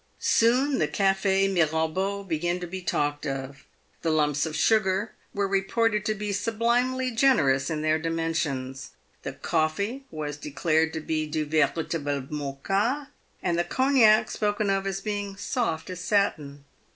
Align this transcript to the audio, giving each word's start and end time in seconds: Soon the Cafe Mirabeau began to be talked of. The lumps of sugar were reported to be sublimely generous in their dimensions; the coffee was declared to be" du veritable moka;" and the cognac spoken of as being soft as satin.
Soon 0.17 0.79
the 0.79 0.87
Cafe 0.87 1.47
Mirabeau 1.47 2.23
began 2.23 2.59
to 2.59 2.65
be 2.65 2.81
talked 2.81 3.27
of. 3.27 3.65
The 4.01 4.09
lumps 4.09 4.47
of 4.47 4.55
sugar 4.55 5.11
were 5.31 5.47
reported 5.47 6.05
to 6.05 6.15
be 6.15 6.31
sublimely 6.33 7.11
generous 7.11 7.69
in 7.69 7.83
their 7.83 7.99
dimensions; 7.99 8.93
the 9.21 9.31
coffee 9.33 10.05
was 10.09 10.37
declared 10.37 10.91
to 10.93 11.01
be" 11.01 11.27
du 11.27 11.45
veritable 11.45 12.23
moka;" 12.31 13.09
and 13.43 13.59
the 13.59 13.63
cognac 13.63 14.31
spoken 14.31 14.71
of 14.71 14.87
as 14.87 15.01
being 15.01 15.37
soft 15.37 15.87
as 15.91 15.99
satin. 15.99 16.65